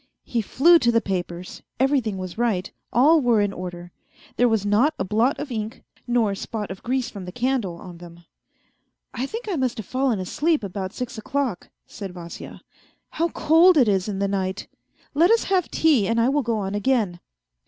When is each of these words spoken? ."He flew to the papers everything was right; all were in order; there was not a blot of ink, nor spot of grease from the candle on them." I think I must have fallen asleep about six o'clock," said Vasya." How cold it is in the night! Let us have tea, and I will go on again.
."He 0.35 0.41
flew 0.41 0.79
to 0.79 0.91
the 0.91 0.99
papers 0.99 1.61
everything 1.79 2.17
was 2.17 2.35
right; 2.35 2.71
all 2.91 3.21
were 3.21 3.39
in 3.39 3.53
order; 3.53 3.91
there 4.35 4.49
was 4.49 4.65
not 4.65 4.95
a 4.97 5.03
blot 5.03 5.37
of 5.37 5.51
ink, 5.51 5.83
nor 6.07 6.33
spot 6.33 6.71
of 6.71 6.81
grease 6.81 7.11
from 7.11 7.25
the 7.25 7.31
candle 7.31 7.75
on 7.75 7.99
them." 7.99 8.25
I 9.13 9.27
think 9.27 9.47
I 9.47 9.57
must 9.57 9.77
have 9.77 9.85
fallen 9.85 10.17
asleep 10.19 10.63
about 10.63 10.91
six 10.91 11.19
o'clock," 11.19 11.69
said 11.85 12.13
Vasya." 12.13 12.61
How 13.19 13.29
cold 13.29 13.77
it 13.77 13.87
is 13.87 14.07
in 14.07 14.17
the 14.17 14.27
night! 14.27 14.65
Let 15.13 15.29
us 15.29 15.43
have 15.43 15.69
tea, 15.69 16.07
and 16.07 16.19
I 16.19 16.29
will 16.29 16.41
go 16.41 16.57
on 16.57 16.73
again. 16.73 17.19